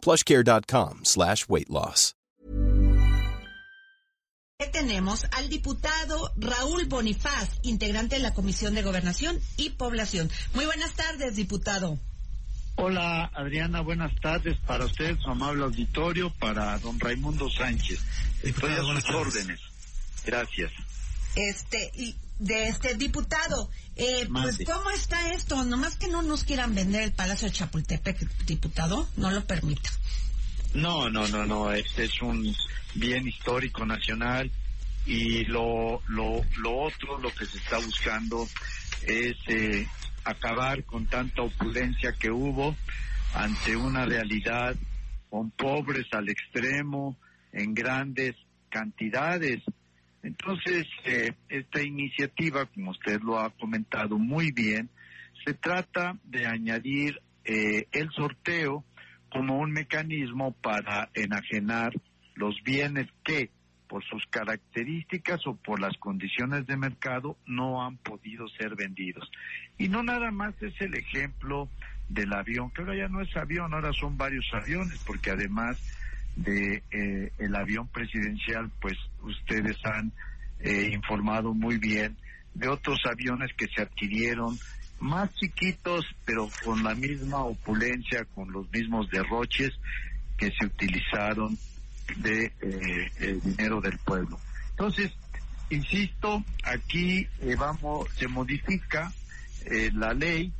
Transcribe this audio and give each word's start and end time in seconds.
plushcare.com 0.00 1.00
slash 1.04 1.46
weight 1.48 1.70
loss. 1.70 2.14
Tenemos 4.72 5.26
al 5.32 5.48
diputado 5.48 6.32
Raúl 6.36 6.84
Bonifaz, 6.84 7.48
integrante 7.62 8.16
de 8.16 8.22
la 8.22 8.34
Comisión 8.34 8.74
de 8.74 8.82
Gobernación 8.82 9.40
y 9.56 9.70
Población. 9.70 10.30
Muy 10.54 10.66
buenas 10.66 10.92
tardes, 10.92 11.34
diputado. 11.36 11.98
Hola, 12.76 13.30
Adriana, 13.34 13.80
buenas 13.80 14.12
tardes 14.20 14.58
para 14.66 14.84
usted, 14.84 15.18
su 15.18 15.30
amable 15.30 15.64
auditorio, 15.64 16.30
para 16.38 16.78
don 16.78 17.00
Raimundo 17.00 17.50
Sánchez. 17.50 18.00
Estoy 18.42 18.72
a 18.72 18.82
sus 18.82 19.10
órdenes. 19.10 19.60
Gracias. 20.24 20.72
Este, 21.36 21.90
y 21.94 22.14
de 22.40 22.68
este 22.68 22.94
diputado, 22.94 23.70
eh, 23.96 24.26
pues, 24.32 24.58
¿cómo 24.66 24.90
está 24.90 25.32
esto? 25.32 25.62
Nomás 25.64 25.96
que 25.96 26.08
no 26.08 26.22
nos 26.22 26.42
quieran 26.44 26.74
vender 26.74 27.02
el 27.02 27.12
Palacio 27.12 27.48
de 27.48 27.54
Chapultepec, 27.54 28.18
diputado, 28.46 29.08
no 29.16 29.30
lo 29.30 29.44
permita. 29.44 29.90
No, 30.74 31.10
no, 31.10 31.28
no, 31.28 31.44
no, 31.44 31.72
este 31.72 32.04
es 32.04 32.22
un 32.22 32.54
bien 32.94 33.28
histórico 33.28 33.84
nacional 33.84 34.50
y 35.06 35.44
lo, 35.44 36.02
lo, 36.08 36.42
lo 36.58 36.78
otro, 36.78 37.18
lo 37.18 37.32
que 37.34 37.44
se 37.46 37.58
está 37.58 37.78
buscando 37.78 38.48
es 39.02 39.36
eh, 39.48 39.86
acabar 40.24 40.84
con 40.84 41.06
tanta 41.06 41.42
opulencia 41.42 42.12
que 42.12 42.30
hubo 42.30 42.74
ante 43.34 43.76
una 43.76 44.06
realidad 44.06 44.76
con 45.28 45.50
pobres 45.50 46.06
al 46.12 46.28
extremo, 46.28 47.16
en 47.52 47.74
grandes 47.74 48.34
cantidades. 48.68 49.62
Entonces, 50.22 50.86
eh, 51.04 51.32
esta 51.48 51.82
iniciativa, 51.82 52.66
como 52.66 52.90
usted 52.90 53.20
lo 53.22 53.38
ha 53.38 53.50
comentado 53.50 54.18
muy 54.18 54.52
bien, 54.52 54.90
se 55.44 55.54
trata 55.54 56.18
de 56.24 56.46
añadir 56.46 57.20
eh, 57.44 57.86
el 57.92 58.10
sorteo 58.10 58.84
como 59.30 59.58
un 59.58 59.72
mecanismo 59.72 60.52
para 60.52 61.08
enajenar 61.14 61.92
los 62.34 62.54
bienes 62.62 63.08
que, 63.24 63.50
por 63.88 64.04
sus 64.04 64.24
características 64.26 65.46
o 65.46 65.56
por 65.56 65.80
las 65.80 65.96
condiciones 65.98 66.66
de 66.66 66.76
mercado, 66.76 67.36
no 67.46 67.82
han 67.82 67.96
podido 67.96 68.46
ser 68.48 68.76
vendidos. 68.76 69.30
Y 69.78 69.88
no 69.88 70.02
nada 70.02 70.30
más 70.30 70.54
es 70.62 70.74
el 70.80 70.94
ejemplo 70.94 71.68
del 72.08 72.32
avión, 72.32 72.70
que 72.70 72.82
ahora 72.82 72.96
ya 72.96 73.08
no 73.08 73.20
es 73.22 73.34
avión, 73.36 73.72
ahora 73.72 73.92
son 73.92 74.16
varios 74.16 74.46
aviones, 74.52 75.02
porque 75.06 75.30
además 75.30 75.78
de 76.36 76.82
eh, 76.90 77.32
el 77.38 77.54
avión 77.54 77.88
presidencial, 77.88 78.70
pues 78.80 78.96
ustedes 79.22 79.76
han 79.84 80.12
eh, 80.62 80.90
informado 80.92 81.54
muy 81.54 81.78
bien 81.78 82.16
de 82.54 82.68
otros 82.68 82.98
aviones 83.10 83.50
que 83.56 83.66
se 83.74 83.80
adquirieron 83.80 84.58
más 85.00 85.32
chiquitos, 85.34 86.04
pero 86.26 86.50
con 86.62 86.82
la 86.84 86.94
misma 86.94 87.44
opulencia, 87.44 88.26
con 88.34 88.52
los 88.52 88.70
mismos 88.70 89.08
derroches 89.10 89.72
que 90.36 90.50
se 90.50 90.66
utilizaron 90.66 91.56
de 92.16 92.52
eh, 92.60 93.10
el 93.20 93.40
dinero 93.40 93.80
del 93.80 93.96
pueblo. 93.98 94.38
Entonces, 94.70 95.12
insisto, 95.70 96.44
aquí 96.64 97.26
eh, 97.40 97.56
vamos, 97.58 98.10
se 98.16 98.28
modifica 98.28 99.12
la 99.92 100.14
ley 100.14 100.52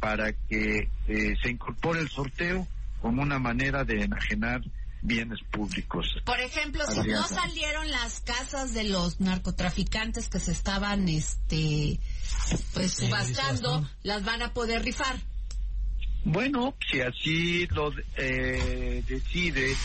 para 0.00 0.32
que 0.32 0.88
se 1.06 1.50
incorpore 1.50 2.00
el 2.00 2.08
sorteo 2.08 2.66
como 3.02 3.20
una 3.20 3.38
manera 3.38 3.84
de 3.84 4.02
enajenar 4.02 4.62
bienes 5.06 5.38
públicos. 5.50 6.06
Por 6.24 6.40
ejemplo, 6.40 6.84
si 6.86 7.08
no 7.08 7.26
salieron 7.26 7.90
las 7.90 8.20
casas 8.20 8.74
de 8.74 8.84
los 8.84 9.20
narcotraficantes 9.20 10.28
que 10.28 10.40
se 10.40 10.52
estaban 10.52 11.08
este 11.08 11.98
pues 12.74 12.92
subastando, 12.94 13.88
las 14.02 14.24
van 14.24 14.42
a 14.42 14.52
poder 14.52 14.82
rifar. 14.82 15.16
Bueno, 16.24 16.74
si 16.90 17.00
así 17.00 17.66
lo 17.68 17.92
eh, 18.16 19.02
decide 19.06 19.76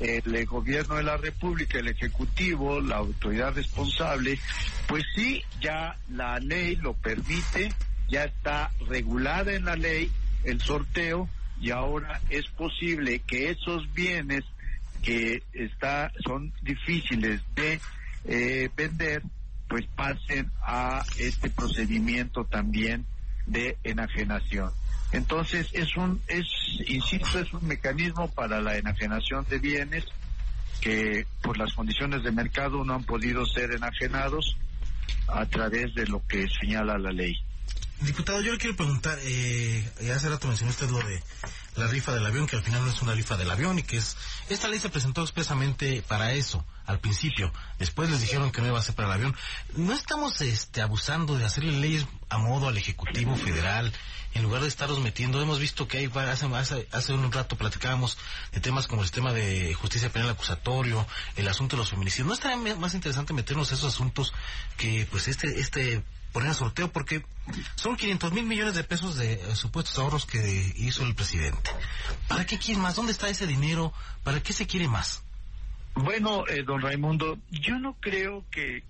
el 0.00 0.44
gobierno 0.44 0.96
de 0.96 1.02
la 1.02 1.16
República, 1.16 1.78
el 1.78 1.88
Ejecutivo, 1.88 2.80
la 2.80 2.96
autoridad 2.96 3.54
responsable, 3.54 4.38
pues 4.88 5.04
sí, 5.14 5.42
ya 5.60 5.96
la 6.10 6.38
ley 6.38 6.76
lo 6.76 6.92
permite, 6.92 7.72
ya 8.08 8.24
está 8.24 8.72
regulada 8.88 9.54
en 9.54 9.64
la 9.64 9.74
ley 9.74 10.10
el 10.44 10.60
sorteo 10.60 11.30
y 11.60 11.70
ahora 11.70 12.20
es 12.28 12.46
posible 12.48 13.20
que 13.20 13.50
esos 13.50 13.90
bienes 13.94 14.44
que 15.06 15.44
está, 15.52 16.10
son 16.26 16.52
difíciles 16.62 17.40
de 17.54 17.80
eh, 18.24 18.68
vender, 18.76 19.22
pues 19.68 19.86
pasen 19.94 20.50
a 20.60 21.04
este 21.16 21.48
procedimiento 21.48 22.44
también 22.44 23.06
de 23.46 23.78
enajenación. 23.84 24.72
Entonces 25.12 25.68
es 25.72 25.96
un, 25.96 26.20
es, 26.26 26.46
insisto, 26.88 27.38
es 27.38 27.52
un 27.52 27.68
mecanismo 27.68 28.28
para 28.32 28.60
la 28.60 28.76
enajenación 28.76 29.46
de 29.48 29.60
bienes 29.60 30.04
que 30.80 31.24
por 31.40 31.56
las 31.56 31.72
condiciones 31.74 32.24
de 32.24 32.32
mercado 32.32 32.84
no 32.84 32.94
han 32.94 33.04
podido 33.04 33.46
ser 33.46 33.70
enajenados 33.74 34.56
a 35.28 35.46
través 35.46 35.94
de 35.94 36.06
lo 36.06 36.20
que 36.26 36.46
señala 36.60 36.98
la 36.98 37.12
ley. 37.12 37.36
Diputado, 38.00 38.42
yo 38.42 38.52
le 38.52 38.58
quiero 38.58 38.76
preguntar, 38.76 39.16
eh, 39.22 39.88
hace 40.12 40.28
rato 40.28 40.48
mencionó 40.48 40.72
usted 40.72 40.90
lo 40.90 40.98
de 40.98 41.22
la 41.76 41.86
rifa 41.86 42.12
del 42.12 42.24
avión, 42.24 42.46
que 42.46 42.56
al 42.56 42.62
final 42.62 42.84
no 42.84 42.90
es 42.90 43.02
una 43.02 43.14
rifa 43.14 43.36
del 43.36 43.50
avión 43.50 43.78
y 43.78 43.82
que 43.82 43.98
es... 43.98 44.16
Esta 44.48 44.68
ley 44.68 44.78
se 44.78 44.88
presentó 44.88 45.22
expresamente 45.22 46.02
para 46.02 46.32
eso, 46.32 46.64
al 46.86 47.00
principio. 47.00 47.52
Después 47.78 48.10
les 48.10 48.20
dijeron 48.20 48.50
que 48.50 48.60
no 48.60 48.68
iba 48.68 48.78
a 48.78 48.82
ser 48.82 48.94
para 48.94 49.08
el 49.08 49.14
avión. 49.14 49.36
¿No 49.74 49.92
estamos 49.92 50.40
este, 50.40 50.80
abusando 50.80 51.36
de 51.36 51.44
hacerle 51.44 51.72
leyes 51.72 52.06
a 52.28 52.38
modo 52.38 52.68
al 52.68 52.78
Ejecutivo 52.78 53.36
Federal 53.36 53.92
en 54.34 54.42
lugar 54.42 54.62
de 54.62 54.68
estarlos 54.68 55.00
metiendo? 55.00 55.40
Hemos 55.42 55.58
visto 55.58 55.86
que 55.86 55.98
hay, 55.98 56.10
hace, 56.14 57.12
un 57.12 57.32
rato 57.32 57.56
platicábamos 57.56 58.16
de 58.52 58.60
temas 58.60 58.86
como 58.86 59.02
el 59.02 59.08
sistema 59.08 59.32
de 59.32 59.74
justicia 59.74 60.10
penal 60.10 60.30
acusatorio, 60.30 61.06
el 61.36 61.48
asunto 61.48 61.76
de 61.76 61.80
los 61.80 61.90
feminicidios. 61.90 62.28
¿No 62.28 62.34
estaría 62.34 62.76
más 62.76 62.94
interesante 62.94 63.34
meternos 63.34 63.72
esos 63.72 63.94
asuntos 63.94 64.32
que 64.76 65.06
pues 65.10 65.28
este, 65.28 65.60
este 65.60 66.02
poner 66.36 66.50
a 66.50 66.54
sorteo 66.54 66.92
porque 66.92 67.24
son 67.76 67.96
500 67.96 68.30
mil 68.32 68.44
millones 68.44 68.74
de 68.74 68.84
pesos 68.84 69.16
de 69.16 69.32
eh, 69.32 69.56
supuestos 69.56 69.98
ahorros 69.98 70.26
que 70.26 70.74
hizo 70.76 71.02
el 71.02 71.14
presidente. 71.14 71.65
¿Para 72.28 72.44
qué 72.44 72.58
quiere 72.58 72.80
más? 72.80 72.96
¿Dónde 72.96 73.12
está 73.12 73.28
ese 73.28 73.46
dinero? 73.46 73.92
¿Para 74.24 74.42
qué 74.42 74.52
se 74.52 74.66
quiere 74.66 74.88
más? 74.88 75.22
Bueno, 75.94 76.46
eh, 76.46 76.62
don 76.62 76.82
Raimundo, 76.82 77.38
yo 77.50 77.78
no 77.78 77.96
creo 78.00 78.44
que, 78.50 78.82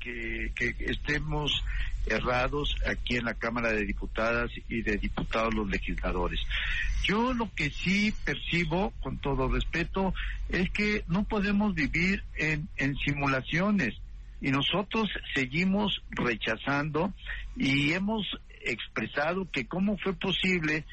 estemos 0.81 1.62
errados 2.06 2.75
aquí 2.86 3.16
en 3.16 3.26
la 3.26 3.34
Cámara 3.34 3.70
de 3.72 3.84
Diputadas 3.84 4.50
y 4.69 4.82
de 4.82 4.97
Diputados 4.97 5.54
los 5.54 5.69
legisladores. 5.69 6.41
Yo 7.04 7.32
lo 7.32 7.48
que 7.54 7.70
sí 7.70 8.12
percibo, 8.25 8.92
con 9.03 9.19
todo 9.19 9.48
respeto, 9.48 10.15
es 10.48 10.70
que 10.70 11.04
no 11.06 11.22
podemos 11.25 11.75
vivir 11.75 12.25
en 12.36 12.97
simulaciones 13.04 13.94
y 14.41 14.50
nosotros 14.50 15.09
seguimos 15.34 16.03
rechazando 16.10 17.12
y 17.56 17.92
hemos 17.92 18.26
expresado 18.62 19.48
que 19.50 19.66
cómo 19.66 19.97
fue 19.98 20.15
posible 20.15 20.84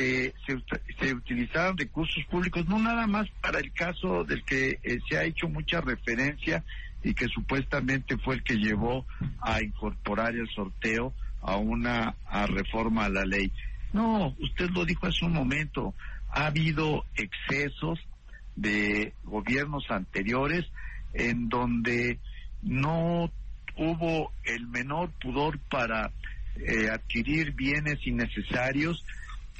que 0.00 0.32
se, 0.46 0.58
se 0.98 1.12
utilizaran 1.12 1.76
recursos 1.76 2.24
públicos, 2.30 2.66
no 2.66 2.78
nada 2.78 3.06
más 3.06 3.28
para 3.42 3.58
el 3.58 3.70
caso 3.74 4.24
del 4.24 4.42
que 4.44 4.78
eh, 4.82 4.98
se 5.06 5.18
ha 5.18 5.24
hecho 5.24 5.46
mucha 5.46 5.82
referencia 5.82 6.64
y 7.04 7.12
que 7.12 7.28
supuestamente 7.28 8.16
fue 8.16 8.36
el 8.36 8.42
que 8.42 8.56
llevó 8.56 9.04
a 9.42 9.60
incorporar 9.60 10.34
el 10.34 10.48
sorteo 10.48 11.12
a 11.42 11.56
una 11.56 12.14
reforma 12.48 13.04
a 13.04 13.08
la 13.10 13.26
ley. 13.26 13.52
No, 13.92 14.34
usted 14.38 14.70
lo 14.70 14.86
dijo 14.86 15.06
hace 15.06 15.26
un 15.26 15.34
momento, 15.34 15.92
ha 16.30 16.46
habido 16.46 17.04
excesos 17.16 17.98
de 18.56 19.12
gobiernos 19.24 19.84
anteriores 19.90 20.64
en 21.12 21.50
donde 21.50 22.18
no 22.62 23.30
hubo 23.76 24.32
el 24.44 24.66
menor 24.66 25.10
pudor 25.20 25.58
para 25.58 26.10
eh, 26.56 26.88
adquirir 26.90 27.52
bienes 27.52 27.98
innecesarios 28.06 29.04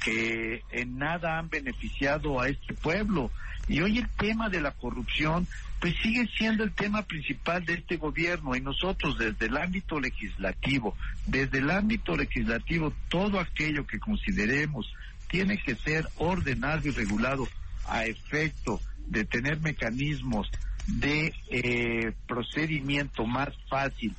que 0.03 0.63
en 0.71 0.97
nada 0.97 1.37
han 1.37 1.49
beneficiado 1.49 2.39
a 2.39 2.49
este 2.49 2.73
pueblo. 2.73 3.31
Y 3.67 3.81
hoy 3.81 3.99
el 3.99 4.09
tema 4.09 4.49
de 4.49 4.61
la 4.61 4.71
corrupción, 4.71 5.47
pues 5.79 5.95
sigue 6.01 6.27
siendo 6.37 6.63
el 6.63 6.71
tema 6.71 7.03
principal 7.03 7.63
de 7.65 7.75
este 7.75 7.97
gobierno 7.97 8.55
y 8.55 8.61
nosotros 8.61 9.17
desde 9.17 9.45
el 9.45 9.57
ámbito 9.57 9.99
legislativo, 9.99 10.95
desde 11.27 11.59
el 11.59 11.69
ámbito 11.69 12.15
legislativo, 12.15 12.93
todo 13.09 13.39
aquello 13.39 13.85
que 13.85 13.99
consideremos 13.99 14.91
tiene 15.29 15.57
que 15.57 15.75
ser 15.75 16.07
ordenado 16.17 16.87
y 16.87 16.91
regulado 16.91 17.47
a 17.87 18.05
efecto 18.05 18.81
de 19.07 19.23
tener 19.25 19.59
mecanismos 19.61 20.49
de 20.87 21.33
eh, 21.49 22.11
procedimiento 22.27 23.25
más 23.25 23.49
fácil 23.69 24.15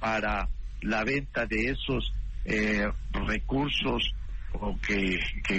para 0.00 0.48
la 0.80 1.04
venta 1.04 1.46
de 1.46 1.70
esos 1.70 2.12
eh, 2.44 2.90
recursos 3.12 4.14
o 4.60 4.78
que, 4.80 5.18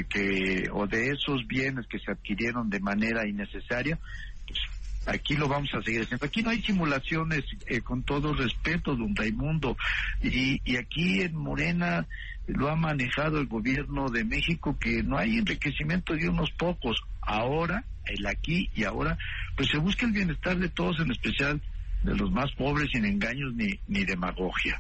que, 0.10 0.70
o 0.72 0.88
de 0.88 1.10
esos 1.10 1.46
bienes 1.48 1.86
que 1.88 2.00
se 2.00 2.12
adquirieron 2.12 2.70
de 2.70 2.80
manera 2.80 3.28
innecesaria 3.28 4.00
pues, 4.48 4.60
aquí 5.06 5.36
lo 5.36 5.48
vamos 5.48 5.70
a 5.74 5.82
seguir 5.82 6.02
haciendo. 6.02 6.26
Aquí 6.26 6.42
no 6.42 6.50
hay 6.50 6.62
simulaciones, 6.62 7.44
eh, 7.68 7.82
con 7.82 8.04
todo 8.04 8.34
respeto, 8.34 8.96
don 8.96 9.16
Raimundo. 9.16 9.78
Y, 10.22 10.62
y 10.64 10.78
aquí 10.78 11.22
en 11.22 11.36
Morena 11.36 12.06
lo 12.48 12.70
ha 12.70 12.76
manejado 12.76 13.40
el 13.40 13.48
gobierno 13.48 14.10
de 14.10 14.24
México, 14.24 14.78
que 14.80 15.04
no 15.04 15.18
hay 15.18 15.38
enriquecimiento 15.38 16.14
de 16.14 16.30
unos 16.30 16.52
pocos. 16.52 16.98
Ahora, 17.22 17.84
el 18.06 18.26
aquí 18.26 18.70
y 18.74 18.86
ahora, 18.86 19.18
pues 19.56 19.70
se 19.70 19.78
busca 19.78 20.06
el 20.06 20.14
bienestar 20.14 20.58
de 20.58 20.70
todos, 20.70 21.00
en 21.00 21.12
especial 21.12 21.62
de 22.04 22.16
los 22.16 22.32
más 22.32 22.52
pobres, 22.58 22.90
sin 22.92 23.06
engaños 23.06 23.54
ni, 23.54 23.80
ni 23.88 24.06
demagogia. 24.06 24.80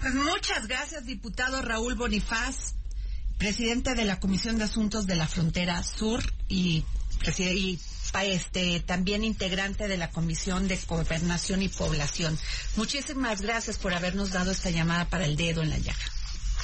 Pues 0.00 0.14
muchas 0.14 0.68
gracias, 0.68 1.06
diputado 1.06 1.60
Raúl 1.62 1.94
Bonifaz, 1.94 2.74
presidente 3.38 3.94
de 3.94 4.04
la 4.04 4.20
Comisión 4.20 4.58
de 4.58 4.64
Asuntos 4.64 5.06
de 5.06 5.16
la 5.16 5.28
Frontera 5.28 5.82
Sur 5.82 6.22
y, 6.48 6.84
y 7.38 7.78
este, 8.22 8.80
también 8.80 9.22
integrante 9.22 9.86
de 9.86 9.96
la 9.96 10.10
Comisión 10.10 10.66
de 10.66 10.78
Gobernación 10.86 11.62
y 11.62 11.68
Población. 11.68 12.36
Muchísimas 12.76 13.42
gracias 13.42 13.78
por 13.78 13.94
habernos 13.94 14.32
dado 14.32 14.50
esta 14.50 14.70
llamada 14.70 15.04
para 15.06 15.24
el 15.24 15.36
dedo 15.36 15.62
en 15.62 15.70
la 15.70 15.78
llaga. 15.78 15.98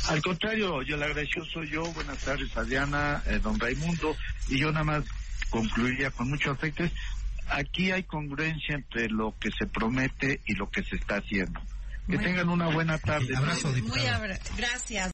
Al 0.09 0.21
contrario, 0.21 0.82
yo 0.82 0.97
le 0.97 1.05
agradezco, 1.05 1.44
soy 1.47 1.71
yo. 1.71 1.85
Buenas 1.93 2.19
tardes, 2.19 2.55
Adriana, 2.56 3.23
eh, 3.26 3.38
don 3.43 3.59
Raimundo. 3.59 4.15
Y 4.49 4.59
yo 4.59 4.71
nada 4.71 4.85
más 4.85 5.05
concluiría 5.49 6.11
con 6.11 6.29
mucho 6.29 6.50
afecto. 6.50 6.85
Aquí 7.49 7.91
hay 7.91 8.03
congruencia 8.03 8.75
entre 8.75 9.09
lo 9.09 9.35
que 9.38 9.50
se 9.50 9.67
promete 9.67 10.41
y 10.47 10.55
lo 10.55 10.69
que 10.71 10.82
se 10.82 10.97
está 10.97 11.17
haciendo. 11.17 11.61
Que 12.09 12.19
tengan 12.19 12.50
una 12.50 12.69
buena 12.69 12.99
tarde. 12.99 13.35
Abrazo, 13.35 13.69
Muy 13.69 14.00
gracias. 14.56 15.13